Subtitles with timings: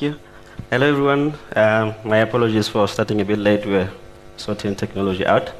[0.00, 0.20] Thank you.
[0.70, 1.34] Hello, everyone.
[1.54, 3.66] Um, my apologies for starting a bit late.
[3.66, 3.90] We're
[4.38, 5.52] sorting technology out.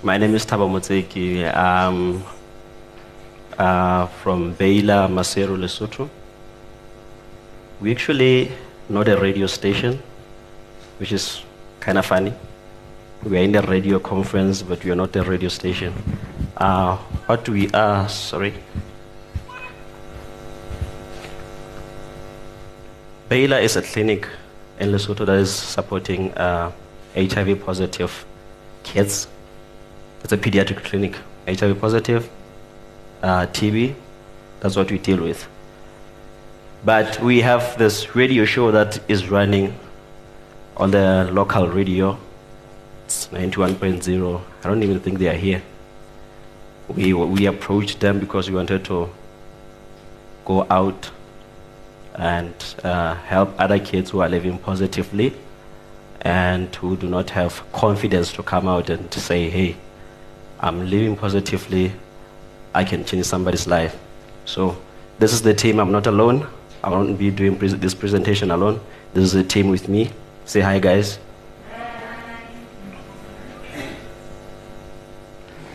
[0.00, 1.52] My name is Taba Motseki.
[1.52, 2.22] I'm
[3.58, 6.08] uh, from Baylor, Maseru, Lesotho.
[7.80, 8.52] We actually
[8.88, 10.00] not a radio station,
[10.98, 11.42] which is
[11.80, 12.32] kind of funny.
[13.24, 15.92] We are in a radio conference, but we are not a radio station.
[16.56, 16.96] Uh,
[17.26, 18.54] what we are, sorry.
[23.34, 24.28] Baylor is a clinic
[24.78, 26.70] in Lesotho that is supporting uh,
[27.16, 28.24] HIV positive
[28.84, 29.26] kids.
[30.22, 31.16] It's a pediatric clinic.
[31.48, 32.30] HIV positive,
[33.22, 33.96] uh, TB,
[34.60, 35.48] that's what we deal with.
[36.84, 39.76] But we have this radio show that is running
[40.76, 42.16] on the local radio.
[43.06, 44.42] It's 91.0.
[44.62, 45.60] I don't even think they are here.
[46.86, 49.10] We, we approached them because we wanted to
[50.44, 51.10] go out
[52.14, 55.34] and uh, help other kids who are living positively
[56.22, 59.76] and who do not have confidence to come out and to say, hey,
[60.60, 61.92] I'm living positively,
[62.74, 63.96] I can change somebody's life.
[64.44, 64.76] So
[65.18, 66.46] this is the team, I'm not alone.
[66.82, 68.80] I won't be doing pre this presentation alone.
[69.12, 70.10] This is a team with me.
[70.44, 71.18] Say hi, guys.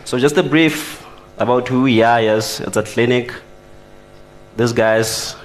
[0.04, 1.06] So just a brief
[1.38, 3.32] about who we are, yes, it's a clinic.
[4.56, 5.36] These guys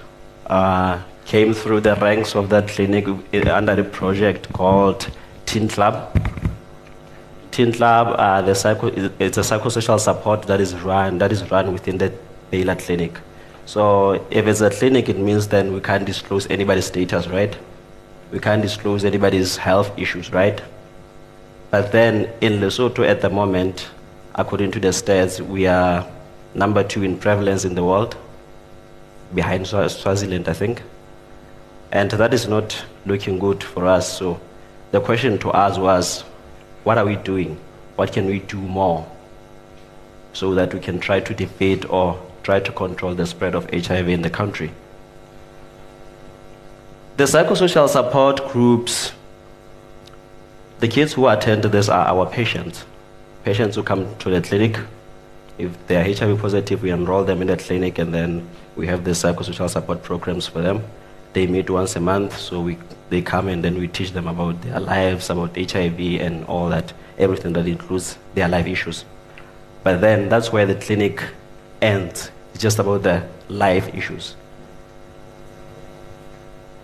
[0.48, 3.08] uh, came through the ranks of that clinic
[3.48, 5.10] under a project called
[5.46, 5.96] Teen Club.
[7.52, 8.88] Teen Club, uh, the psycho,
[9.20, 12.14] it's a psychosocial support that is run that is run within the
[12.52, 13.20] Baylor Clinic.
[13.66, 17.58] So if it's a clinic, it means then we can't disclose anybody's status, right?
[18.32, 20.62] We can't disclose anybody's health issues, right?
[21.72, 23.88] But then in Lesotho at the moment,
[24.36, 26.08] according to the stats, we are
[26.54, 28.16] number two in prevalence in the world
[29.36, 30.82] behind Swaziland, I think.
[31.92, 34.18] And that is not looking good for us.
[34.18, 34.40] So
[34.92, 36.22] the question to us was,
[36.84, 37.60] what are we doing?
[37.96, 39.06] What can we do more
[40.34, 44.10] so that we can try to defeat or try to control the spread of HIV
[44.10, 44.72] in the country?
[47.18, 49.14] The psychosocial support groups,
[50.80, 52.84] the kids who attend this are our patients.
[53.46, 54.78] Patients who come to the clinic
[55.58, 59.04] if they are HIV positive, we enroll them in the clinic and then we have
[59.04, 60.84] the psychosocial support programs for them.
[61.34, 62.78] They meet once a month, so we,
[63.10, 66.94] they come and then we teach them about their lives, about HIV and all that,
[67.18, 69.06] everything that includes their life issues.
[69.84, 71.24] But then that's where the clinic
[71.82, 72.32] ends.
[72.54, 74.36] It's just about the life issues.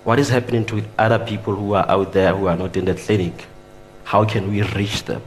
[0.03, 2.95] What is happening to other people who are out there who are not in the
[2.95, 3.47] clinic?
[4.03, 5.21] How can we reach them?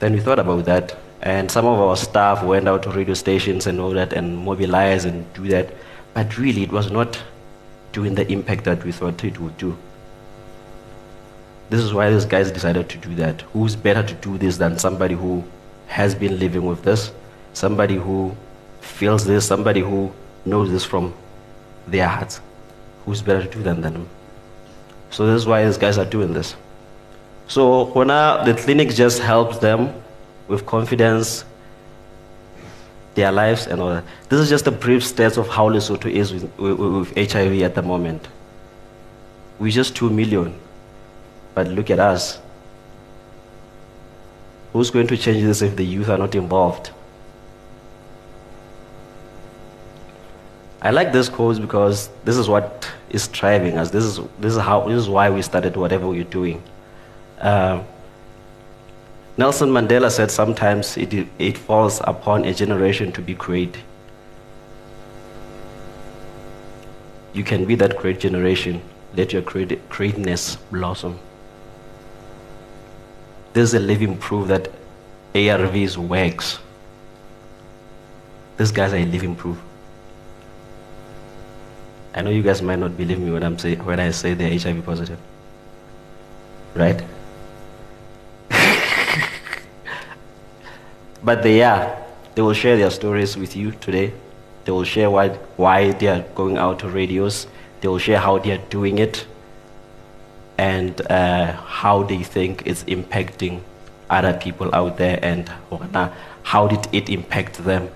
[0.00, 3.66] Then we thought about that and some of our staff went out to radio stations
[3.66, 5.72] and all that and mobilize and do that.
[6.12, 7.20] But really, it was not
[7.92, 9.74] doing the impact that we thought it would do.
[11.70, 13.40] This is why these guys decided to do that.
[13.54, 15.42] Who's better to do this than somebody who
[15.86, 17.10] has been living with this,
[17.54, 18.36] somebody who
[18.82, 20.12] feels this, somebody who
[20.44, 21.14] knows this from
[21.86, 22.42] their hearts?
[23.06, 24.08] Who's better to do that than them?
[25.08, 26.54] So this is why these guys are doing this.
[27.48, 30.03] So when the clinic just helps them
[30.48, 31.44] with confidence,
[33.14, 34.04] their lives and all that.
[34.28, 37.74] This is just a brief stats of how Lesotho is with, with, with HIV at
[37.74, 38.28] the moment.
[39.58, 40.58] We're just 2 million.
[41.54, 42.40] But look at us.
[44.72, 46.90] Who's going to change this if the youth are not involved?
[50.82, 53.90] I like this cause because this is what is driving us.
[53.90, 56.62] This is, this is, how, this is why we started whatever we're doing.
[57.40, 57.82] Uh,
[59.36, 63.76] Nelson Mandela said sometimes it, it falls upon a generation to be great.
[67.32, 68.80] You can be that great generation.
[69.16, 71.18] Let your great, greatness blossom.
[73.54, 74.70] There's a living proof that
[75.34, 76.58] ARVs works.
[78.56, 79.60] These guys are a living proof.
[82.14, 84.56] I know you guys might not believe me when, I'm say, when I say they're
[84.56, 85.18] HIV positive.
[86.74, 87.02] Right?
[91.24, 91.96] But they are.
[92.34, 94.12] They will share their stories with you today.
[94.64, 97.46] They will share why, why they are going out to radios.
[97.80, 99.26] They will share how they are doing it
[100.58, 103.60] and uh, how they think it's impacting
[104.10, 105.50] other people out there and
[106.42, 107.88] how did it impact them.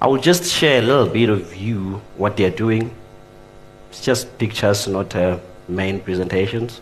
[0.00, 2.94] I will just share a little bit of you, what they're doing.
[3.90, 5.38] It's just pictures, not uh,
[5.68, 6.80] main presentations.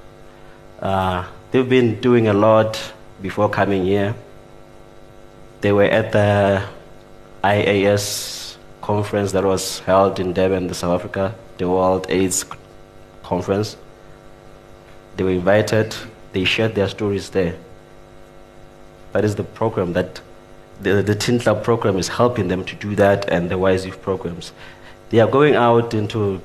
[0.81, 4.15] Uh, they've been doing a lot before coming here.
[5.67, 6.63] They were at the
[7.43, 12.45] IAS conference that was held in Durban, South Africa, the World AIDS
[13.25, 13.77] conference.
[15.17, 15.97] They were invited,
[16.33, 17.57] they shared their stories there.
[19.13, 20.21] That is the program that
[20.83, 24.53] the, the Club program is helping them to do that and the Wise Youth programs.
[25.11, 26.41] They are going out into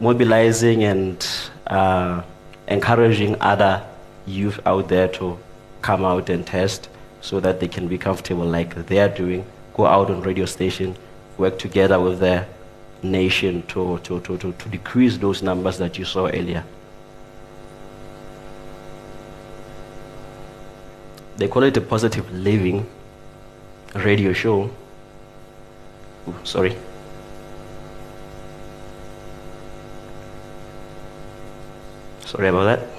[0.00, 1.24] mobilizing and
[1.68, 2.22] uh,
[2.66, 3.86] encouraging other
[4.26, 5.38] youth out there to
[5.80, 6.88] come out and test
[7.24, 10.94] so that they can be comfortable like they are doing, go out on radio station,
[11.38, 12.46] work together with their
[13.02, 16.62] nation to, to, to, to, to decrease those numbers that you saw earlier.
[21.38, 22.86] They call it a positive living
[23.94, 24.70] radio show.
[26.28, 26.76] Ooh, sorry.
[32.26, 32.93] Sorry about that.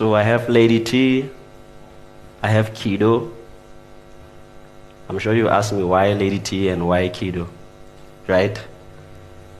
[0.00, 1.28] So I have Lady T,
[2.42, 3.30] I have Kido.
[5.10, 7.46] I'm sure you asked me why Lady T and why Kido,
[8.26, 8.58] right?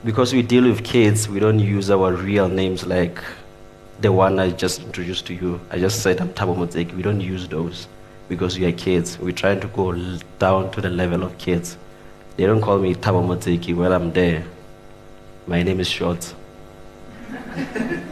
[0.03, 3.21] Because we deal with kids, we don't use our real names like
[3.99, 5.61] the one I just introduced to you.
[5.69, 6.95] I just said I'm Tabo Mozeki.
[6.95, 7.87] We don't use those
[8.27, 9.19] because we are kids.
[9.19, 9.93] We're trying to go
[10.39, 11.77] down to the level of kids.
[12.37, 14.43] They don't call me Tabo Mozeki when I'm there.
[15.45, 16.33] My name is Short.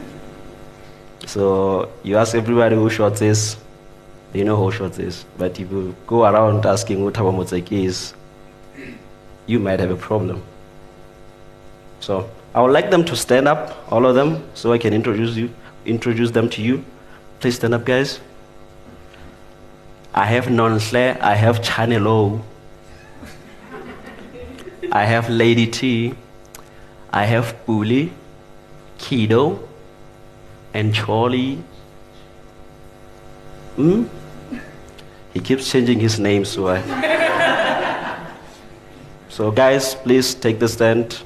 [1.29, 3.55] so you ask everybody who Short is,
[4.33, 5.25] they know who Short is.
[5.37, 8.15] But if you go around asking who Tabo Mozeki is,
[9.45, 10.41] you might have a problem.
[11.99, 15.35] So I would like them to stand up, all of them, so I can introduce
[15.35, 15.53] you,
[15.85, 16.83] introduce them to you.
[17.39, 18.19] Please stand up, guys.
[20.15, 22.41] I have Nonhle, I have Chanelo,
[24.91, 26.15] I have Lady T,
[27.13, 28.11] I have Bully,
[28.97, 29.68] Kido,
[30.73, 31.63] and Charlie.
[33.75, 34.05] Hmm?
[35.33, 36.79] He keeps changing his name, so I.
[39.29, 41.21] so, guys, please take the stand.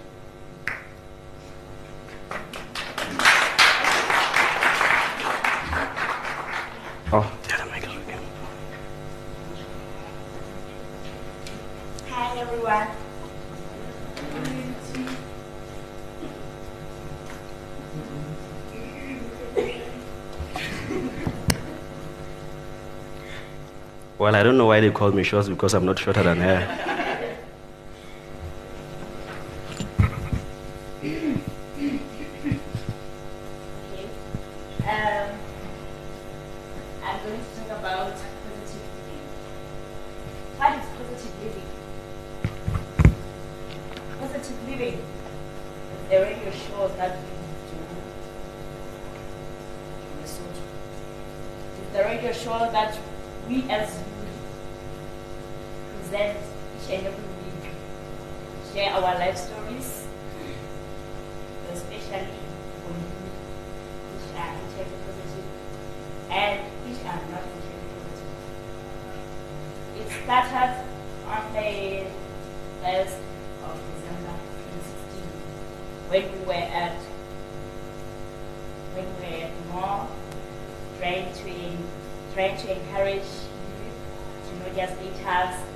[24.84, 26.93] They call me short because I'm not shorter than her.
[76.14, 76.96] When we were at
[78.94, 80.08] when we were at more
[81.00, 81.78] trying to
[82.36, 83.30] trying to encourage
[84.46, 85.73] to their status and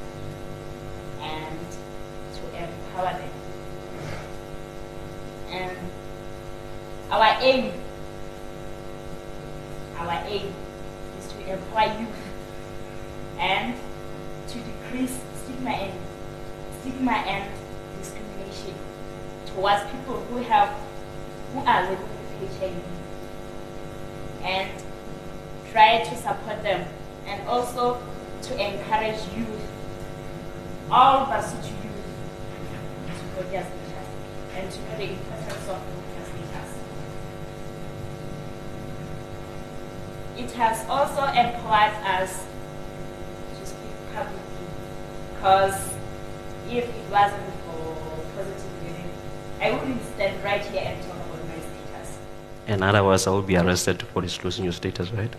[52.77, 55.34] And otherwise, I will be arrested for disclosing your status, right?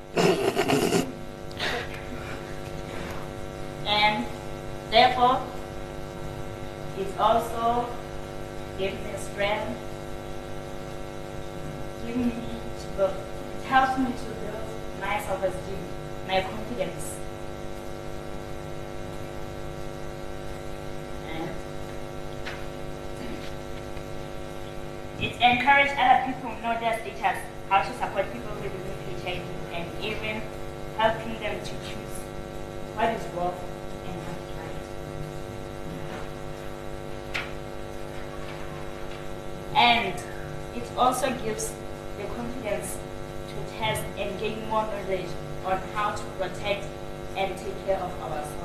[3.86, 4.26] and
[4.90, 5.46] therefore
[6.98, 7.88] it also
[8.76, 9.78] gives me strength,
[12.04, 12.32] gives me
[12.80, 14.66] to build, it helps me to build
[15.00, 15.78] my self-esteem,
[16.26, 17.14] my confidence.
[25.40, 29.42] encourage other people, not just teachers, how to support people living with HIV
[29.72, 30.42] and even
[30.96, 32.16] helping them to choose
[32.94, 33.54] what is wrong
[34.06, 34.96] and what is right.
[39.76, 40.14] And
[40.76, 41.72] it also gives
[42.16, 42.98] the confidence
[43.48, 45.30] to test and gain more knowledge
[45.64, 46.84] on how to protect
[47.36, 48.57] and take care of ourselves.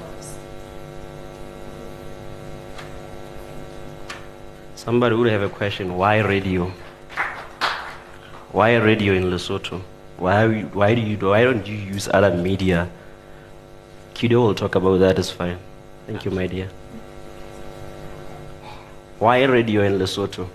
[4.83, 6.69] Somebody would have a question why radio?
[8.51, 9.81] Why radio in Lesotho?
[10.17, 12.89] Why, why, do you, why don't you use other media?
[14.13, 15.57] Kido will talk about that, it's fine.
[16.05, 16.69] Thank you, my dear.
[19.19, 20.49] Why radio in Lesotho?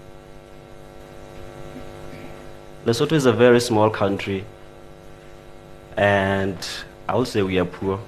[2.85, 4.45] Lesotho is a very small country,
[5.97, 6.59] and
[7.09, 7.99] I would say we are poor.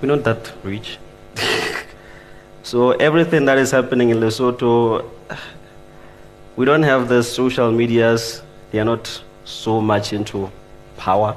[0.00, 0.96] We're not that rich.
[2.70, 5.04] So everything that is happening in Lesotho,
[6.54, 8.42] we don't have the social medias.
[8.70, 10.52] They are not so much into
[10.96, 11.36] power.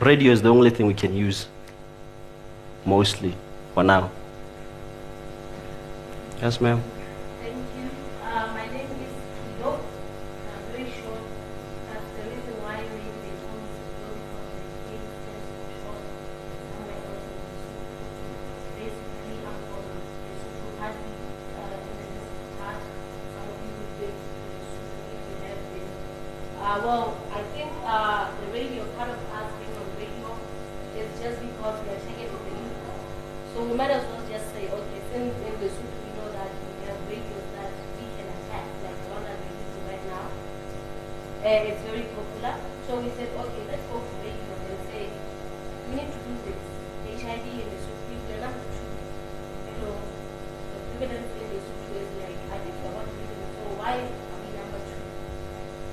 [0.00, 1.46] Radio is the only thing we can use,
[2.84, 3.34] mostly,
[3.72, 4.10] for now.
[6.42, 6.82] Yes, ma'am.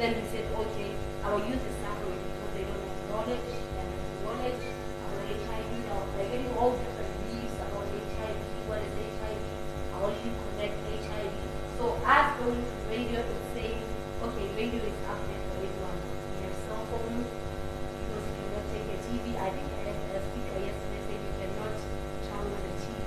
[0.03, 0.91] then we said, okay,
[1.23, 3.87] our youth is suffering because they don't have knowledge, they have
[4.27, 4.63] knowledge
[4.99, 5.71] about HIV.
[5.79, 8.35] They're getting all different beliefs about HIV,
[8.67, 9.39] what is HIV,
[9.95, 10.75] how do you connect
[11.07, 11.31] HIV.
[11.79, 13.79] So us going to radio and saying,
[14.27, 15.95] okay, radio is up there for everyone.
[15.95, 19.25] We have cell phones, because you cannot take a TV.
[19.39, 21.79] I think a, a speaker yesterday said you cannot
[22.27, 22.99] download a TV.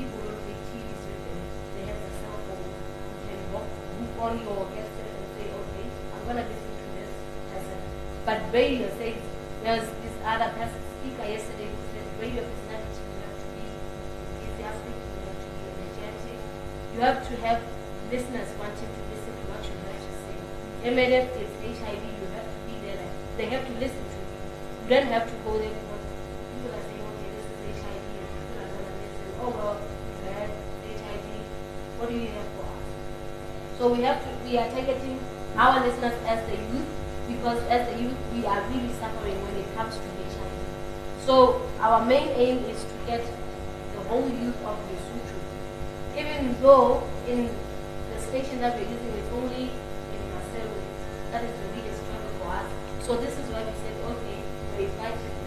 [0.00, 1.40] People don't take TVs with them.
[1.76, 2.72] They have a cell phone.
[2.72, 4.64] You can walk, book on your
[8.56, 8.85] bem
[46.66, 47.46] Though in
[48.10, 50.82] the station that we're using it's only in Maseru,
[51.30, 52.66] that is the biggest struggle for us.
[53.06, 54.42] So this is why we said, okay,
[54.74, 55.45] we're inviting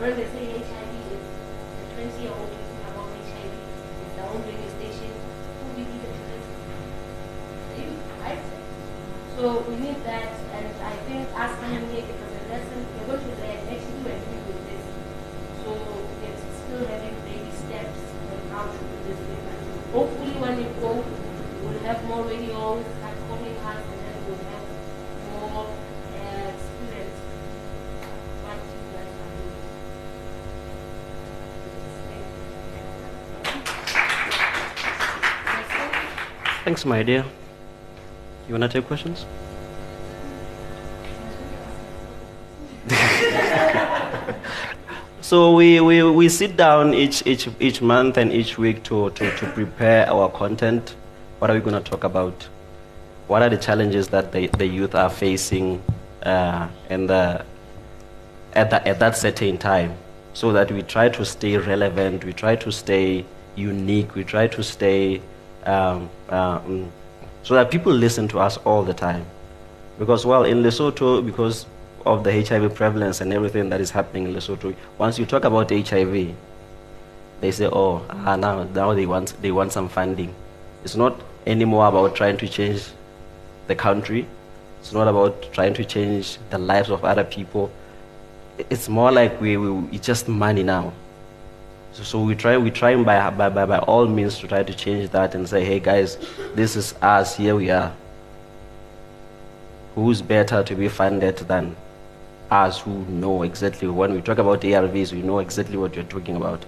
[0.00, 1.26] Remember they say HIV is
[1.98, 3.50] 20 year old HIV
[4.14, 5.10] their own radio station.
[7.74, 7.98] Who?
[9.36, 12.06] So we need that and I think as Anamia
[36.68, 37.24] Thanks, my dear.
[38.46, 39.24] You wanna take questions?
[45.22, 49.34] so we, we, we sit down each, each, each month and each week to, to,
[49.38, 50.94] to prepare our content.
[51.38, 52.46] What are we going to talk about?
[53.28, 55.82] What are the challenges that the, the youth are facing
[56.22, 57.46] uh, in the,
[58.52, 59.96] at, the, at that certain time?
[60.34, 63.24] So that we try to stay relevant, we try to stay
[63.56, 65.22] unique, we try to stay
[65.64, 66.90] um, um,
[67.42, 69.24] so that people listen to us all the time.
[69.98, 71.66] Because, well, in Lesotho, because
[72.06, 75.70] of the HIV prevalence and everything that is happening in Lesotho, once you talk about
[75.70, 76.34] HIV,
[77.40, 80.34] they say, oh, ah, now, now they, want, they want some funding.
[80.84, 82.88] It's not anymore about trying to change
[83.66, 84.26] the country.
[84.80, 87.70] It's not about trying to change the lives of other people.
[88.70, 90.92] It's more like we, we it's just money now.
[91.92, 94.74] So, so we try we try by, by, by, by all means to try to
[94.74, 96.18] change that and say, hey guys,
[96.54, 97.92] this is us, here we are.
[99.94, 101.76] Who's better to be funded than
[102.50, 106.36] us who know exactly when we talk about ARVs, we know exactly what you're talking
[106.36, 106.64] about.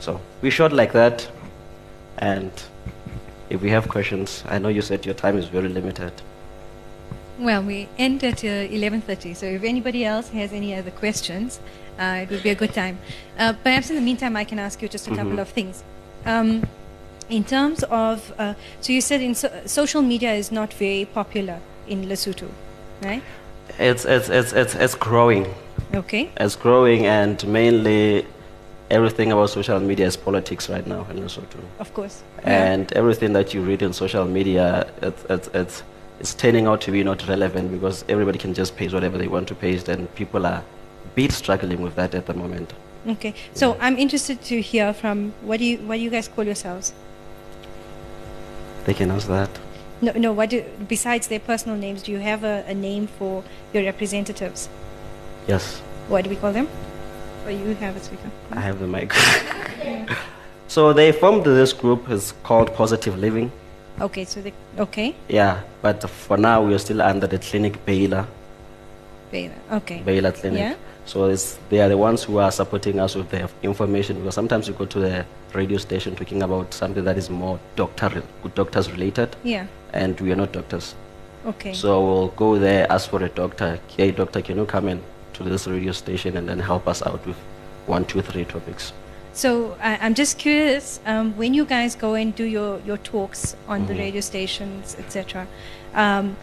[0.00, 1.26] So we shot like that,
[2.18, 2.52] and
[3.48, 6.12] if we have questions, I know you said your time is very limited.
[7.38, 11.58] Well, we end at uh, 11.30, so if anybody else has any other questions,
[11.98, 12.98] uh, it would be a good time.
[13.38, 15.40] Uh, perhaps in the meantime, I can ask you just a couple Mhm.
[15.40, 15.82] of things.
[16.26, 16.62] Um,
[17.28, 21.58] in terms of, uh, so you said in so- social media is not very popular
[21.88, 22.48] in Lesotho,
[23.02, 23.22] right?
[23.78, 25.46] It's, it's, it's, it's, it's growing.
[25.92, 26.30] Okay.
[26.36, 28.26] It's growing, and mainly
[28.90, 31.58] everything about social media is politics right now in Lesotho.
[31.80, 32.22] Of course.
[32.42, 32.72] Yeah.
[32.72, 35.82] And everything that you read in social media, it's, it's, it's,
[36.20, 39.48] it's turning out to be not relevant because everybody can just paste whatever they want
[39.48, 40.64] to paste, and people are a
[41.14, 42.72] bit struggling with that at the moment.
[43.06, 43.34] Okay.
[43.52, 46.92] So I'm interested to hear from what do you what do you guys call yourselves?
[48.84, 49.50] They can answer that.
[50.00, 50.32] No, no.
[50.32, 54.68] What do, besides their personal names, do you have a, a name for your representatives?
[55.46, 56.68] Yes, What do we call them?
[57.46, 58.30] Or you have a speaker?
[58.50, 59.12] I have the mic.
[60.68, 62.08] so they formed this group.
[62.08, 63.50] It's called Positive Living.
[64.00, 64.24] Okay.
[64.24, 65.14] So they okay.
[65.28, 68.26] Yeah, but for now we are still under the clinic Baylor,
[69.30, 69.54] Baylor.
[69.72, 70.02] Okay.
[70.04, 70.60] Baylor Clinic.
[70.60, 70.74] Yeah.
[71.06, 74.68] So it's, they are the ones who are supporting us with the information because sometimes
[74.68, 78.22] you go to the radio station talking about something that is more doctor,
[78.54, 79.66] doctors related, Yeah.
[79.92, 80.94] and we are not doctors.
[81.44, 81.74] Okay.
[81.74, 83.78] So we'll go there, ask for a doctor.
[83.94, 85.02] Hey, doctor, can you come in
[85.34, 87.36] to this radio station and then help us out with
[87.86, 88.94] one, two, three topics?
[89.34, 93.56] So I, I'm just curious, um, when you guys go and do your, your talks
[93.66, 93.98] on the Mhm.
[93.98, 95.46] radio stations, etc.,
[95.94, 96.36] um,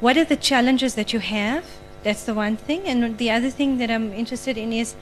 [0.00, 1.64] what are the challenges that you have?
[2.04, 2.82] That's the one thing.
[2.86, 4.94] And the other thing that I'm interested in is,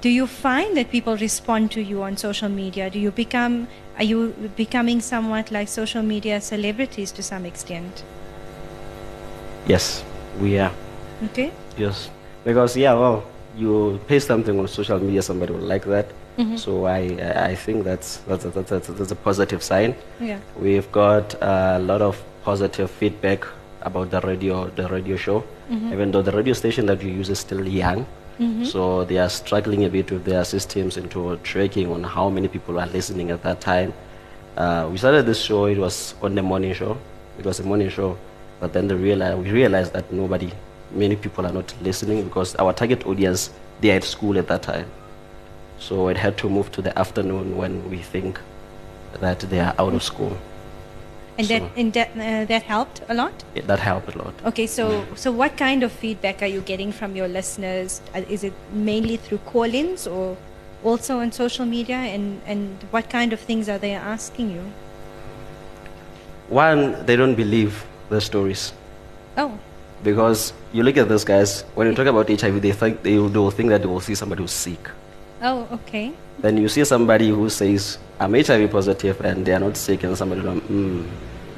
[0.00, 2.88] do you find that people respond to you on social media?
[2.88, 8.02] Do you become, are you becoming somewhat like social media celebrities to some extent?
[9.68, 10.02] Yes,
[10.40, 10.72] we are.
[11.26, 11.52] Okay.
[11.76, 12.08] Yes,
[12.44, 13.22] because yeah, well,
[13.58, 16.06] you paste something on social media, somebody will like that.
[16.38, 16.58] Mhm.
[16.58, 17.00] So I,
[17.52, 19.94] I think that's that's a, that's, a, that's a positive sign.
[20.20, 20.38] Yeah.
[20.58, 23.44] We've got a lot of positive feedback
[23.82, 25.92] about the radio the radio show, Mhm.
[25.92, 28.06] even though the radio station that we use is still young.
[28.40, 28.64] Mhm.
[28.66, 32.80] So they are struggling a bit with their systems into tracking on how many people
[32.80, 33.92] are listening at that time.
[34.56, 36.96] Uh, we started this show, it was on the morning show.
[37.38, 38.16] It was a morning show.
[38.60, 40.50] But then the reali- we realized that nobody,
[40.94, 44.62] many people are not listening because our target audience, they are at school at that
[44.62, 44.86] time.
[45.88, 48.38] So it had to move to the afternoon when we think
[49.20, 50.36] that they are out of school.
[51.38, 53.32] And that, and that, uh, that helped a lot?
[53.54, 54.34] Yeah, that helped a lot.
[54.44, 58.00] Okay, so so what kind of feedback are you getting from your listeners?
[58.14, 60.36] Uh, Is it mainly through call-ins or
[60.84, 61.96] also on social media?
[61.96, 64.62] And and what kind of things are they asking you?
[66.48, 68.72] One, they don't believe the stories.
[69.38, 69.58] Oh,
[70.04, 73.50] Because you look at those guys, when you talk about HIV, they think they will
[73.50, 74.90] think that they will see somebody who's sick.
[75.42, 76.12] Oh, okay.
[76.38, 80.16] Then you see somebody who says, I'm HIV positive and they are not sick, and
[80.16, 81.06] somebody goes, mm,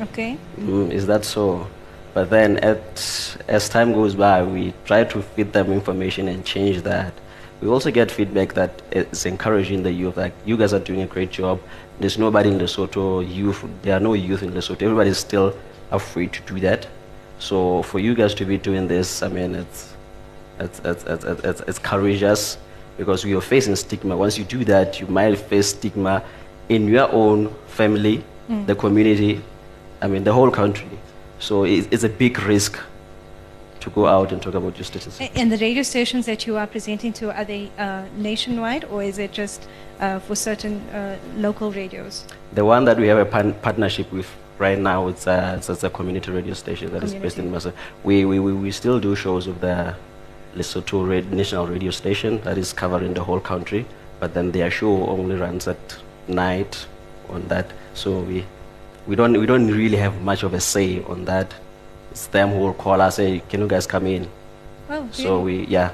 [0.01, 0.37] Okay.
[0.59, 1.67] mm, is that so?
[2.15, 6.83] But then at, as time goes by, we try to feed them information and change
[6.83, 7.13] that.
[7.61, 11.07] We also get feedback that it's encouraging the youth, like, you guys are doing a
[11.07, 11.61] great job.
[12.01, 14.83] There's nobody in Lesotho, youth, there are no youth in Lesotho.
[14.83, 15.57] Everybody's still
[15.91, 16.87] afraid to do that.
[17.39, 19.95] So for you guys to be doing this, I mean, it's,
[20.59, 22.59] it's, it's, it's, it's, it's courageous
[22.97, 24.17] because we are facing stigma.
[24.17, 26.23] Once you do that, you might face stigma
[26.69, 28.25] in your own family,
[28.67, 29.41] the community,
[30.01, 30.89] I mean, the whole country.
[31.39, 32.79] So it's, it's a big risk
[33.81, 35.21] to go out and talk about your status.
[35.35, 39.19] And the radio stations that you are presenting to are they uh, nationwide or is
[39.19, 39.69] it just
[40.01, 42.25] uh, for certain uh, local radios?
[42.55, 44.29] The one that we have a pan- partnership with
[44.59, 47.71] right now it's a, it's, a community radio station that is based in Community.
[47.71, 48.05] Masa.
[48.05, 49.95] We, we, we, we still do shows with the
[50.55, 53.87] Lesotho Red National Radio Station that is covering the whole country,
[54.21, 55.97] but then their show only runs at
[56.29, 56.87] night
[57.29, 57.71] on that.
[57.95, 58.45] So we,
[59.07, 61.55] we, don't, we don't really have much of a say on that.
[62.11, 64.29] It's them who will call us, say, can you guys come in?
[64.89, 65.63] Oh, So really?
[65.63, 65.91] we, yeah.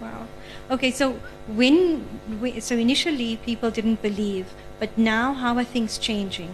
[0.00, 0.26] Wow.
[0.70, 2.06] Okay, so when,
[2.40, 4.46] we, so initially people didn't believe,
[4.78, 6.52] but now how are things changing?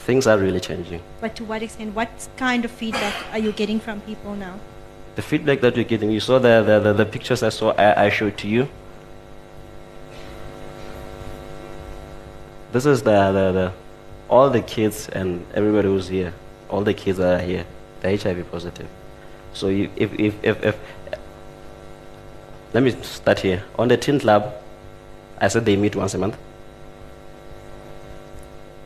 [0.00, 1.00] Things are really changing.
[1.20, 1.94] But to what extent?
[1.94, 4.58] What kind of feedback are you getting from people now?
[5.14, 8.06] The feedback that we're getting, you saw the, the, the, the pictures I saw, I,
[8.06, 8.68] I showed to you.
[12.72, 13.72] This is the, the, the,
[14.30, 16.32] all the kids and everybody who's here,
[16.70, 17.66] all the kids that are here,
[18.00, 18.88] they're HIV positive.
[19.52, 20.78] So you, if, if, if, if,
[22.72, 23.62] let me start here.
[23.78, 24.54] On the Teen Club,
[25.38, 26.38] I said they meet once a month.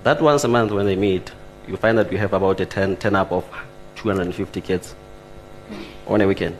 [0.03, 1.31] That once a month when they meet,
[1.69, 3.45] you find that we have about a 10, 10 up of
[3.95, 4.97] 250 kids
[6.07, 6.57] on a weekend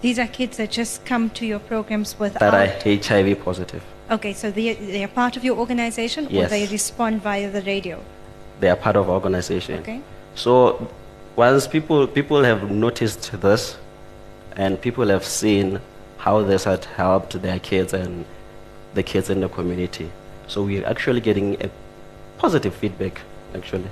[0.00, 2.40] These are kids that just come to your programs without.
[2.40, 3.82] that are HIV positive.
[4.10, 8.00] Okay, so they, they are part of your organization or they respond via the radio?
[8.60, 9.80] They are part of our organization.
[9.80, 10.00] Okay.
[10.34, 10.88] So
[11.36, 13.76] once people people have noticed this,
[14.56, 15.80] and people have seen
[16.18, 18.24] how this had helped their kids and
[18.94, 20.10] the kids in the community,
[20.46, 21.70] so we're actually getting a
[22.38, 23.20] positive feedback
[23.54, 23.90] actually,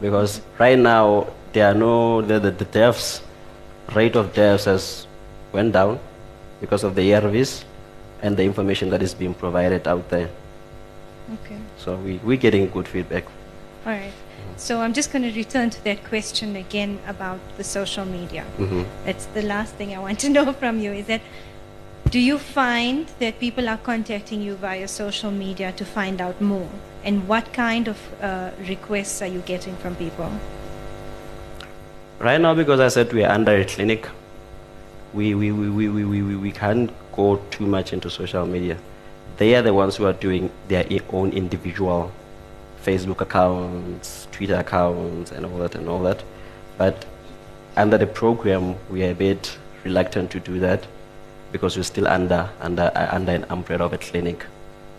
[0.00, 3.22] because right now there are no the, the, the deaths
[3.94, 5.06] rate of deaths has
[5.52, 5.98] went down
[6.60, 7.64] because of the ARVs
[8.22, 10.30] and the information that is being provided out there.
[11.34, 11.58] Okay.
[11.76, 13.24] So we, we're getting good feedback.
[13.86, 14.12] All right.
[14.56, 18.44] So I'm just going to return to that question again about the social media.
[18.56, 21.20] hmm That's the last thing I want to know from you is that
[22.10, 26.68] do you find that people are contacting you via social media to find out more?
[27.04, 30.30] And what kind of uh, requests are you getting from people?
[32.22, 34.08] Right now, because I said we are under a clinic,
[35.12, 38.78] we, we, we, we, we, we, we can't go too much into social media.
[39.38, 42.12] They are the ones who are doing their own individual
[42.84, 46.22] Facebook accounts, Twitter accounts, and all that and all that.
[46.78, 47.04] But
[47.76, 50.86] under the program, we are a bit reluctant to do that
[51.50, 54.46] because we're still under under uh, under an umbrella of a clinic,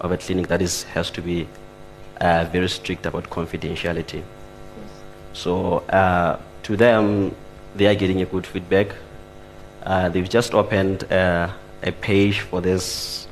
[0.02, 1.48] of a clinic that is has to be
[2.20, 4.24] uh, very strict about confidentiality.
[4.24, 4.92] Yes.
[5.32, 7.36] So uh, to them,
[7.76, 8.88] they are getting a good feedback.
[9.84, 11.50] Uh, they've just opened uh,
[11.84, 13.28] a page for this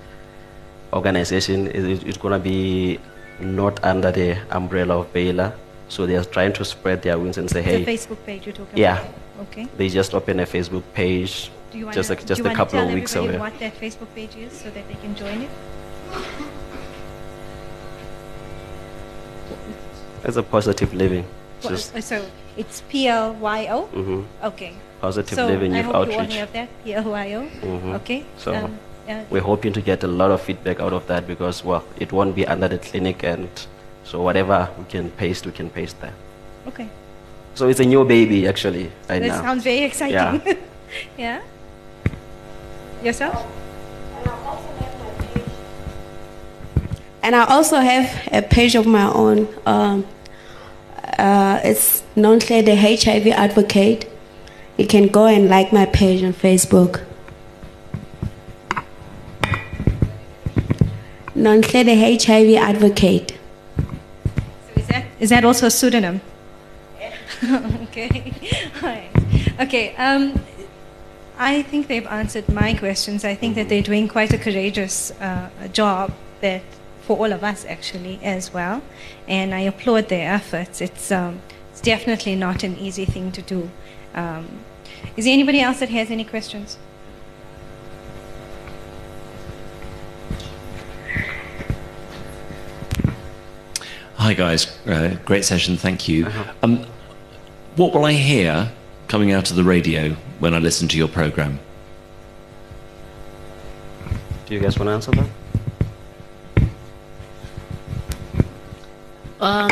[0.93, 1.67] organization.
[1.67, 2.99] It- it's going to be
[3.39, 5.53] not under the umbrella of Baylor.
[5.89, 8.55] So they are trying to spread their wings and say, hey, The Facebook page you're
[8.55, 8.99] talking Yeah.
[9.01, 9.13] about?
[9.41, 9.67] Okay.
[9.75, 12.43] they just opened a Facebook page Do you want just, to, a, just do you
[12.43, 13.49] a wanna couple tell of weeks everybody away.
[13.49, 15.49] what that Facebook page is so that they can join it?
[20.23, 21.25] It's a positive living.
[21.63, 22.25] Well, Just uh, so
[22.57, 23.87] it's P L Y O?
[23.93, 24.73] mhm, Okay.
[25.01, 26.35] positive so living I youth hope you all outreach.
[26.37, 27.41] have that, P L Y O.
[27.61, 27.95] Mhm.
[28.01, 28.23] Okay.
[28.37, 28.77] So um,
[29.09, 32.11] uh, we're hoping to get a lot of feedback out of that because, well, it
[32.11, 33.49] won't be under the clinic, and
[34.03, 36.13] so whatever we can paste, we can paste there.
[36.67, 36.87] okay.
[37.53, 39.41] So it's a new baby, actually, right That now.
[39.41, 40.41] sounds very exciting.
[41.17, 41.41] Yeah.
[43.03, 43.45] Yourself?
[47.23, 49.47] And I also have a page of my own.
[49.65, 50.05] Um,
[51.21, 54.09] uh, it's Nonhle the HIV Advocate.
[54.77, 57.05] You can go and like my page on Facebook.
[61.35, 63.37] Nonhle the HIV Advocate.
[63.77, 66.21] So is that is that also a pseudonym?
[67.43, 68.33] okay.
[68.81, 69.09] All right.
[69.59, 69.95] Okay.
[69.95, 70.41] Um,
[71.37, 73.25] I think they've answered my questions.
[73.25, 76.61] I think that they're doing quite a courageous uh, job that
[77.01, 78.81] for all of us actually as well,
[79.27, 80.81] and I applaud their efforts.
[80.81, 83.69] It's um, it's definitely not an easy thing to do.
[84.13, 84.47] Um,
[85.17, 86.77] is there anybody else that has any questions?
[94.15, 96.27] Hi guys, uh, great session, thank you.
[96.61, 96.85] Um,
[97.75, 98.71] what will I hear
[99.07, 101.59] coming out of the radio when I listen to your program?
[104.45, 105.40] Do you guys want to answer that?
[109.41, 109.71] Um,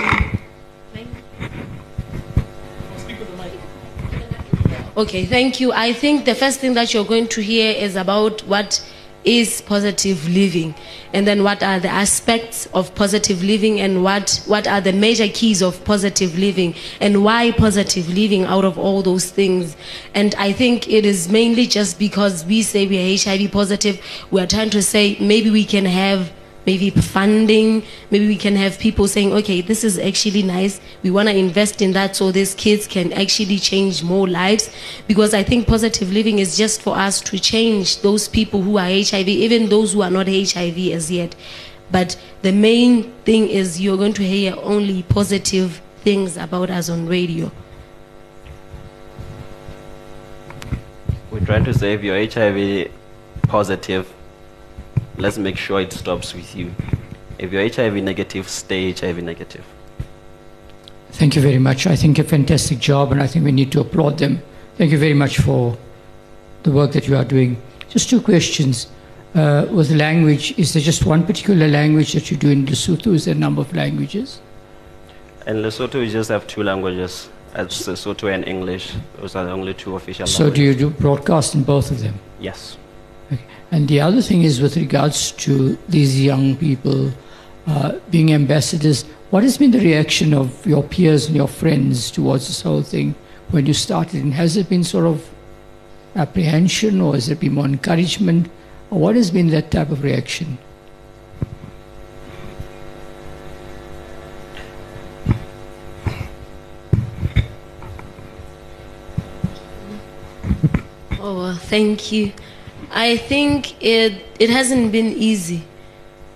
[4.97, 5.71] okay, thank you.
[5.71, 8.83] I think the first thing that you're going to hear is about what
[9.23, 10.73] is positive living
[11.13, 15.27] and then what are the aspects of positive living and what, what are the major
[15.27, 19.77] keys of positive living and why positive living out of all those things.
[20.15, 24.01] And I think it is mainly just because we say we are HIV positive,
[24.31, 26.31] we are trying to say maybe we can have
[26.65, 27.83] maybe funding.
[28.11, 30.79] Maybe we can have people saying, okay, this is actually nice.
[31.03, 34.69] We want to invest in that so these kids can actually change more lives.
[35.07, 38.89] Because I think positive living is just for us to change those people who are
[38.89, 41.35] HIV, even those who are not HIV as yet.
[41.91, 47.07] But the main thing is you're going to hear only positive things about us on
[47.07, 47.51] radio.
[51.31, 52.91] We're trying to say if you're HIV
[53.43, 54.11] positive,
[55.19, 56.73] let's make sure it stops with you.
[57.37, 59.65] If you're HIV negative, stay HIV negative.
[61.11, 61.85] Thank you very much.
[61.87, 64.41] I think a fantastic job, and I think we need to applaud them.
[64.77, 65.77] Thank you very much for
[66.63, 67.61] the work that you are doing.
[67.89, 68.87] Just two questions.
[69.35, 73.13] Uh, with language, is there just one particular language that you do in Lesotho?
[73.13, 74.41] Is there a number of languages?
[75.45, 77.29] In Sesotho, we just have two languages.
[77.55, 78.93] It's Lesotho and English.
[79.17, 80.35] Those are the only two official languages.
[80.35, 82.15] So do you do broadcast in both of them?
[82.39, 82.77] Yes.
[83.31, 83.41] Okay.
[83.71, 87.11] And the other thing is with regards to these young people
[87.67, 92.47] uh, being ambassadors, what has been the reaction of your peers and your friends towards
[92.47, 93.13] this whole thing
[93.51, 94.23] when you started?
[94.23, 95.29] And has it been sort of
[96.15, 98.49] apprehension or has it been more encouragement?
[98.89, 100.57] Or what has been that type of reaction?
[111.21, 112.31] Oh, well, thank you.
[112.91, 115.63] I think it it hasn't been easy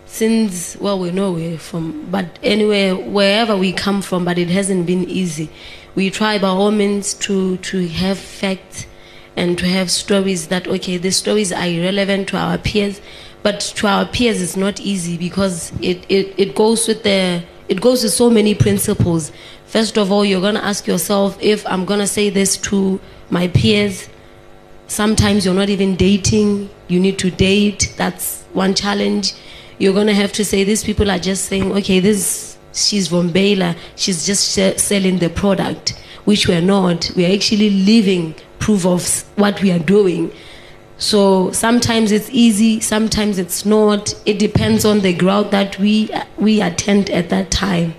[0.06, 4.86] since well we know where from, but anywhere wherever we come from, but it hasn't
[4.86, 5.50] been easy.
[5.96, 8.86] We try by all means to to have facts
[9.36, 13.02] and to have stories that okay, the stories are irrelevant to our peers,
[13.42, 17.82] but to our peers it's not easy because it, it, it goes with the it
[17.82, 19.32] goes with so many principles.
[19.66, 23.00] First of all, you're gonna ask yourself if I'm gonna say this to
[23.32, 24.08] my peers
[24.88, 27.94] Sometimes you're not even dating, you need to date.
[27.98, 29.34] That's one challenge.
[29.80, 33.32] You're going to have to say, these people are just saying, okay, this, she's from
[33.32, 37.12] Baylor, she's just se- selling the product, which we're not.
[37.16, 40.32] We're actually living proof of what we are doing.
[40.98, 44.14] So sometimes it's easy, sometimes it's not.
[44.26, 47.96] It depends on the crowd that we, we attend at that time.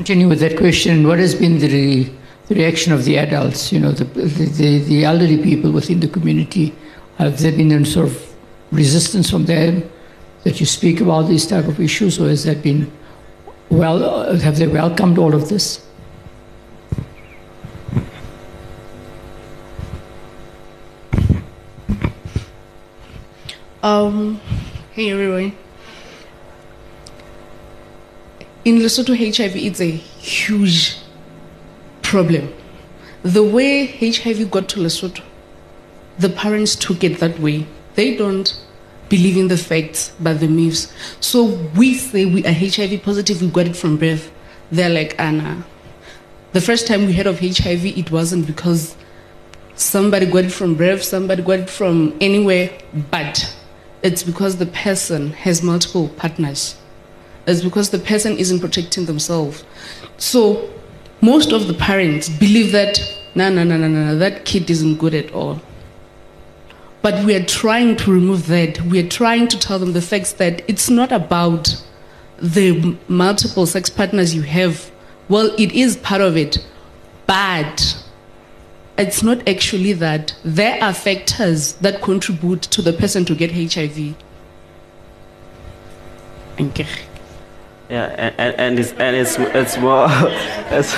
[0.00, 1.06] Continue with that question.
[1.06, 2.10] What has been the, re-
[2.48, 6.74] the reaction of the adults, you know, the, the, the, elderly people within the community?
[7.18, 8.34] Have there been any sort of
[8.72, 9.82] resistance from them
[10.44, 12.90] that you speak about these type of issues, or has that been
[13.68, 14.34] well?
[14.38, 15.86] Have they welcomed all of this?
[23.82, 24.40] Um,
[24.94, 25.52] hey everyone.
[28.62, 30.98] In Lesotho, HIV is a huge
[32.02, 32.52] problem.
[33.22, 35.22] The way HIV got to Lesotho,
[36.18, 37.66] the parents took it that way.
[37.94, 38.54] They don't
[39.08, 40.92] believe in the facts, but the myths.
[41.20, 41.44] So
[41.74, 44.30] we say we are HIV positive, we got it from birth.
[44.70, 45.64] They're like, ah, Anna.
[46.52, 48.94] The first time we heard of HIV, it wasn't because
[49.74, 52.70] somebody got it from birth, somebody got it from anywhere,
[53.10, 53.56] but
[54.02, 56.76] it's because the person has multiple partners.
[57.50, 59.64] It's because the person isn't protecting themselves.
[60.18, 60.70] So
[61.20, 63.00] most of the parents believe that
[63.34, 65.60] no, no, no, no, no, that kid isn't good at all.
[67.02, 68.80] But we are trying to remove that.
[68.82, 71.82] We are trying to tell them the facts that it's not about
[72.38, 74.90] the multiple sex partners you have.
[75.28, 76.58] Well, it is part of it,
[77.26, 78.02] but
[78.98, 80.34] it's not actually that.
[80.44, 84.14] There are factors that contribute to the person to get HIV.
[86.56, 87.09] Thank you.
[87.90, 90.06] Yeah, and, and, it's and it's it's more
[90.70, 90.94] it's,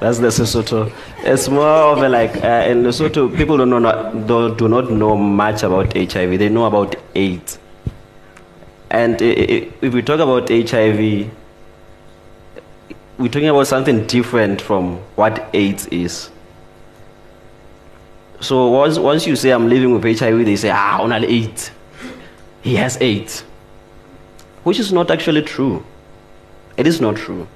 [0.00, 0.90] that's the Lesotho.
[1.18, 4.90] It's more of a like uh, in Lesotho, people don't know not, don't, do not
[4.90, 6.38] know much about HIV.
[6.38, 7.58] They know about AIDS.
[8.90, 11.30] And if we talk about HIV,
[13.18, 16.30] we're talking about something different from what AIDS is.
[18.40, 21.72] So once once you say I'm living with HIV, they say ah, only AIDS.
[22.62, 23.42] He has AIDS,
[24.64, 25.84] which is not actually true.
[26.76, 27.46] It is not true.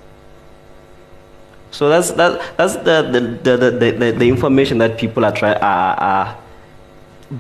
[1.70, 5.94] So that's that, that's the the, the, the, the, information that people are trying are,
[6.00, 6.38] are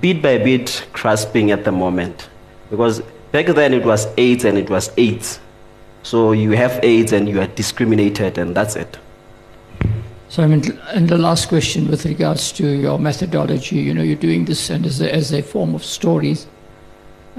[0.00, 2.28] bit by bit grasping at the moment.
[2.70, 3.00] Because
[3.32, 5.40] back then it was AIDS and it was AIDS.
[6.02, 8.98] So you have AIDS and you are discriminated and that's it.
[10.28, 14.14] So I mean, and the last question with regards to your methodology, you know, you're
[14.14, 16.46] doing this and as a, as a form of stories.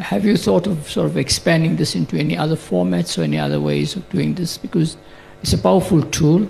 [0.02, 3.60] Have you thought of sort of expanding this into any other formats or any other
[3.60, 4.58] ways of doing this?
[4.58, 4.98] Because
[5.44, 6.50] it's a powerful tool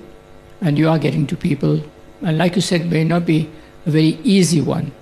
[0.61, 1.83] and you are getting to people.
[2.21, 3.49] And like you said, may not be
[3.85, 4.93] a very easy one.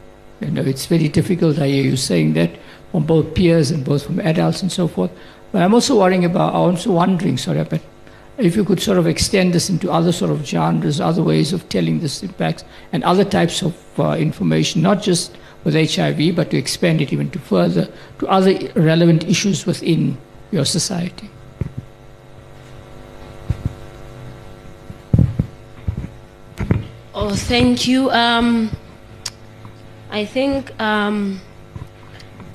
[0.42, 1.60] You know, it's very difficult.
[1.60, 2.50] I hear you saying that
[2.92, 5.12] from both peers and both from adults and so forth.
[5.52, 7.82] But I'm also worrying about, I'm also wondering, sorry, but
[8.40, 11.68] if you could sort of extend this into other sort of genres, other ways of
[11.70, 16.58] telling this impacts, and other types of uh, information, not just with HIV, but to
[16.58, 20.18] expand it even to further to other relevant issues within
[20.52, 21.30] your society.
[27.14, 28.10] Oh, thank you.
[28.12, 28.72] Um,
[30.10, 31.42] I think um,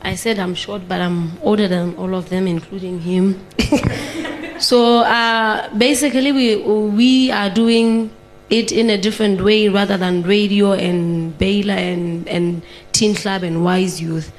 [0.03, 3.47] I said I'm short, but I'm older than all of them, including him.
[4.59, 8.11] so uh, basically, we we are doing
[8.51, 13.65] it in a different way rather than radio and Baylor and and Teen Club and
[13.65, 14.33] Wise Youth.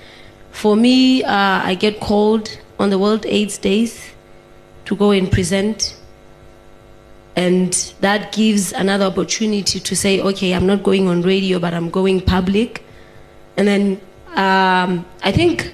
[0.51, 4.11] For me, uh, I get called on the World AIDS Days
[4.85, 5.95] to go and present
[7.35, 11.89] and that gives another opportunity to say okay i'm not going on radio but i'm
[11.89, 12.83] going public
[13.57, 14.01] and then
[14.35, 15.73] um, i think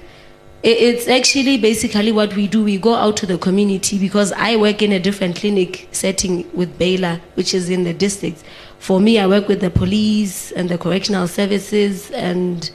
[0.62, 2.62] it's actually basically what we do.
[2.62, 6.78] We go out to the community because i work in a different clinic setting with
[6.78, 8.42] baylor which is in the district.
[8.78, 12.70] for me i work with the police and the correctional services and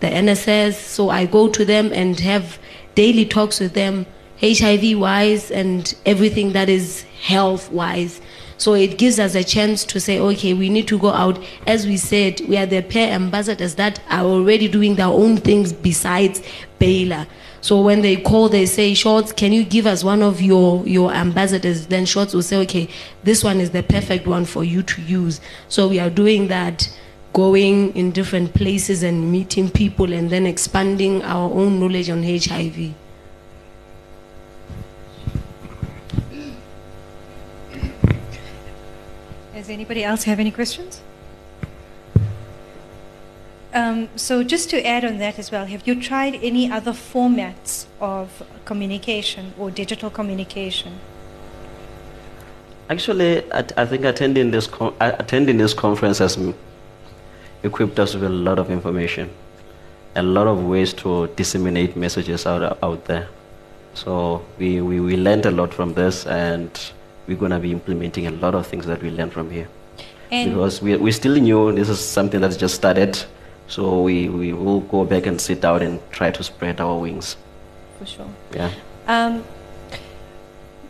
[0.00, 2.58] the nss so i go to them and have
[2.94, 4.06] daily talks with them
[4.40, 8.20] hiv wise and everything that is health wise
[8.60, 11.42] so it gives us a chance to say, okay, we need to go out.
[11.66, 15.72] As we said, we are the peer ambassadors that are already doing their own things
[15.72, 16.42] besides
[16.78, 17.26] Baylor.
[17.62, 21.10] So when they call, they say, Shorts, can you give us one of your, your
[21.10, 21.86] ambassadors?
[21.86, 22.90] Then Shorts will say, okay,
[23.24, 25.40] this one is the perfect one for you to use.
[25.70, 26.86] So we are doing that,
[27.32, 32.92] going in different places and meeting people and then expanding our own knowledge on HIV.
[39.60, 41.02] Does anybody else have any questions?
[43.74, 47.84] Um, so just to add on that as well, have you tried any other formats
[48.00, 50.98] of communication or digital communication?
[52.88, 56.38] Actually, I, I think attending this con- attending this conference has
[57.62, 59.28] equipped us with a lot of information,
[60.16, 63.28] a lot of ways to disseminate messages out out there.
[63.92, 66.70] So we, we, we learned a lot from this, and
[67.26, 69.68] we're going to be implementing a lot of things that we learned from here.
[70.30, 73.22] And because we, we still new, this is something that's just started.
[73.66, 77.36] So we, we will go back and sit down and try to spread our wings.
[77.98, 78.28] for sure.
[78.52, 78.72] Yeah.
[79.06, 79.44] Um,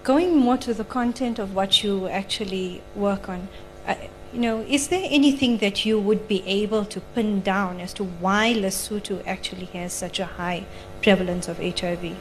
[0.03, 3.49] going more to the content of what you actually work on,
[3.87, 3.95] uh,
[4.33, 8.05] you know, is there anything that you would be able to pin down as to
[8.05, 10.65] why Lesotho actually has such a high
[11.03, 12.17] prevalence of HIV?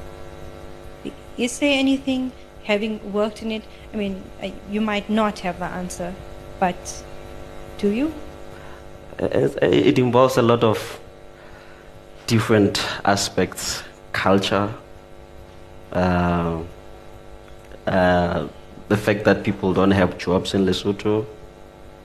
[1.38, 2.32] Is there anything,
[2.70, 6.14] having worked in it, I mean, uh, you might not have the answer,
[6.60, 6.78] but
[7.80, 8.14] do you?
[9.18, 10.78] It, it involves a lot of
[12.28, 13.82] different aspects
[14.14, 14.70] culture,
[15.94, 16.60] uh,
[17.88, 18.48] uh,
[18.88, 21.26] the fact that people don't have jobs in Lesotho.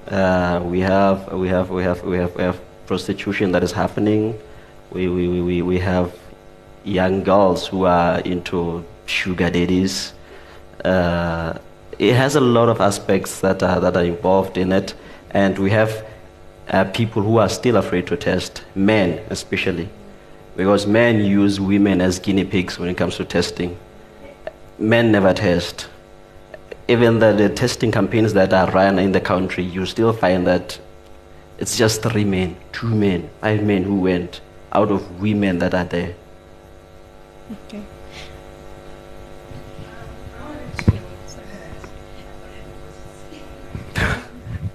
[0.09, 4.39] Uh, we have we have we have we have we have prostitution that is happening.
[4.91, 6.09] We, we- we, we have
[6.85, 10.13] young girls who are into sugar daddies.
[10.85, 11.59] Uh,
[11.99, 14.95] it has a lot of aspects that are that are involved in it,
[15.31, 16.05] and we have
[16.69, 19.89] uh, people who are still afraid to test, men especially,
[20.57, 23.77] because men use women as guinea pigs when it comes to testing.
[24.79, 25.89] Men never test.
[26.89, 30.79] Even the, the testing campaigns that are run in the country, you still find that
[31.59, 34.41] it's just three men, two men, five men who went
[34.73, 36.15] out of women that are there.
[37.53, 37.83] Okay.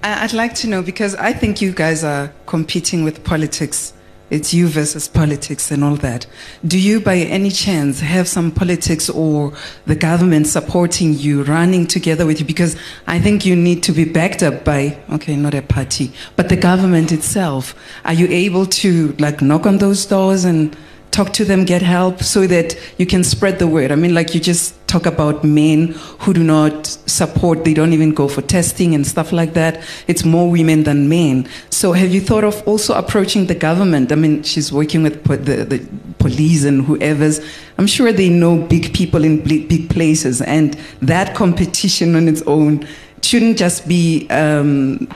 [0.02, 3.92] I'd like to know because I think you guys are competing with politics.
[4.30, 6.24] It's you versus politics and all that.
[6.64, 9.52] Do you, by any chance, have some politics or
[9.86, 12.46] the government supporting you, running together with you?
[12.46, 12.76] Because
[13.08, 16.56] I think you need to be backed up by, okay, not a party, but the
[16.56, 17.74] government itself.
[18.04, 20.76] Are you able to like knock on those doors and
[21.10, 23.90] talk to them, get help, so that you can spread the word?
[23.92, 25.88] I mean, like you just talk about men
[26.20, 29.82] who do not support, they don't even go for testing and stuff like that.
[30.06, 31.48] It's more women than men.
[31.70, 34.10] So have you thought of also approaching the government?
[34.12, 35.88] I mean, she's working with po- the, the
[36.18, 37.40] police and whoever's.
[37.78, 42.86] I'm sure they know big people in big places, and that competition on its own
[43.22, 45.08] shouldn't just be um,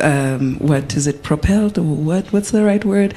[0.00, 3.14] um, what is it propelled or what what's the right word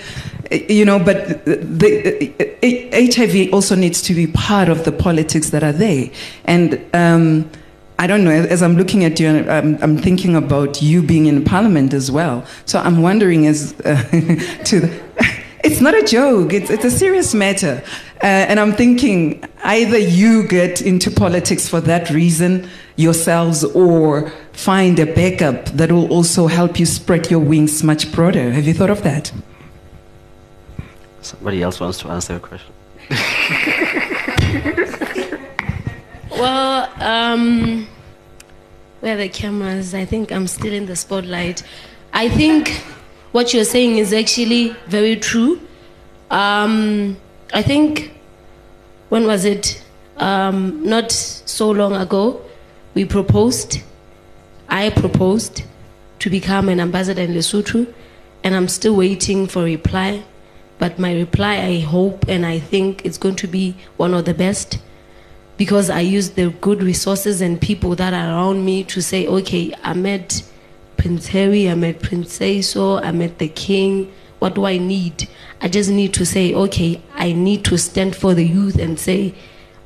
[0.52, 5.64] you know but the uh, hiv also needs to be part of the politics that
[5.64, 6.10] are there
[6.46, 7.50] and um,
[7.98, 11.46] I don't know, as I'm looking at you, I'm, I'm thinking about you being in
[11.46, 12.46] parliament as well.
[12.66, 13.96] So I'm wondering as uh,
[14.66, 15.02] to the,
[15.64, 17.82] it's not a joke, it's, it's a serious matter.
[18.26, 24.98] Uh, and I'm thinking either you get into politics for that reason yourselves or find
[24.98, 28.52] a backup that will also help you spread your wings much broader.
[28.52, 29.32] Have you thought of that?
[31.22, 32.74] Somebody else wants to answer a question.
[36.32, 37.88] Well, um,
[39.00, 39.94] where are the cameras?
[39.94, 41.64] I think I'm still in the spotlight.
[42.12, 42.70] I think
[43.32, 45.62] what you're saying is actually very true.
[46.32, 47.16] Um,
[47.54, 48.15] I think,
[49.10, 49.84] when was it?
[50.18, 52.42] Um, not so long ago,
[52.94, 53.82] we proposed,
[54.70, 55.64] I proposed
[56.20, 57.94] to become an ambassador in Lesotho,
[58.44, 60.24] and I'm still waiting for a reply.
[60.78, 64.34] But my reply, I hope and I think it's going to be one of the
[64.34, 64.80] best
[65.58, 69.74] because I use the good resources and people that are around me to say, okay,
[69.84, 70.44] I met
[70.98, 74.12] Prince Harry, I met Prince Seeiso, I met the king.
[74.46, 75.28] What do I need?
[75.60, 79.34] I just need to say, okay, I need to stand for the youth and say,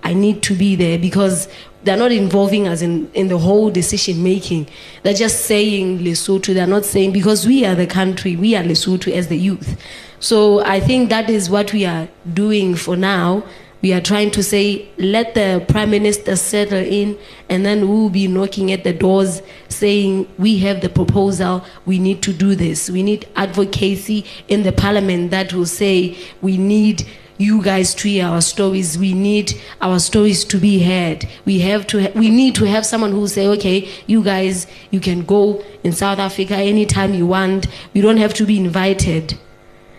[0.04, 1.48] I need to be there because
[1.86, 4.68] they're not involving us in, in the whole decision making.
[5.04, 6.54] They're just saying Lesotho.
[6.54, 9.82] They're not saying because we are the country, we are Lesotho as the youth.
[10.20, 13.46] So I think that is what we are doing for now.
[13.82, 17.18] We are trying to say, let the prime minister settle in,
[17.48, 22.22] and then we'll be knocking at the doors saying, we have the proposal, we need
[22.24, 22.90] to do this.
[22.90, 27.08] We need advocacy in the parliament that will say, we need
[27.38, 28.98] you guys to hear our stories.
[28.98, 31.26] We need our stories to be heard.
[31.46, 32.02] We have to.
[32.04, 35.94] Ha- we need to have someone who say, "Okay, you guys, you can go in
[35.94, 37.68] South Africa anytime you want.
[37.94, 39.40] You don't have to be invited,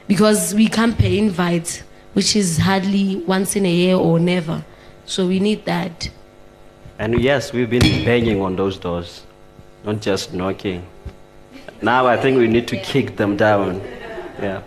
[0.07, 1.83] because we can't pay invites,
[2.13, 4.65] which is hardly once in a year or never.
[5.05, 6.11] So we need that."
[6.99, 9.23] And yes, we've been banging on those doors,
[9.85, 10.83] not just knocking.
[11.83, 13.81] Now I think we need to kick them down.
[14.43, 14.63] Yeah.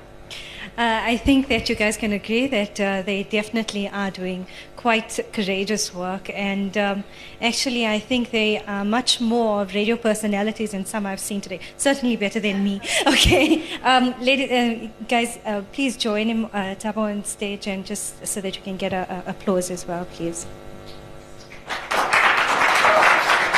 [0.75, 5.19] Uh, I think that you guys can agree that uh, they definitely are doing quite
[5.31, 6.31] courageous work.
[6.33, 7.03] And um,
[7.39, 11.59] actually, I think they are much more radio personalities than some I've seen today.
[11.77, 12.81] Certainly better than me.
[13.13, 13.63] Okay.
[13.83, 18.41] Um, ladies, uh, guys, uh, please join him, uh, Tabo, on stage, and just so
[18.41, 20.47] that you can get a, a applause as well, please.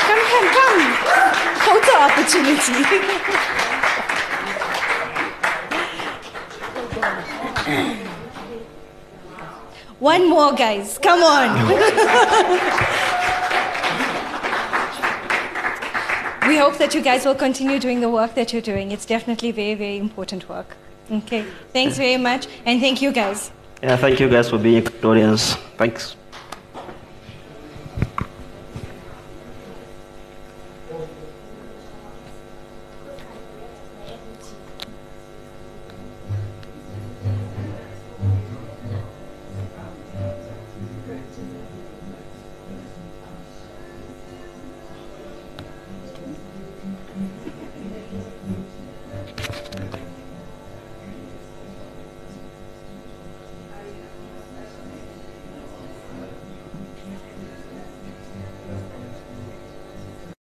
[0.05, 0.81] Come, come, come.
[1.65, 3.51] Photo opportunity.
[10.05, 10.99] One more, guys.
[10.99, 11.67] Come on.
[16.47, 18.91] we hope that you guys will continue doing the work that you're doing.
[18.91, 20.77] It's definitely very, very important work.
[21.11, 21.43] Okay.
[21.73, 22.45] Thanks very much.
[22.67, 23.49] And thank you, guys.
[23.81, 25.55] Yeah, thank you guys for being audience.
[25.77, 26.15] Thanks.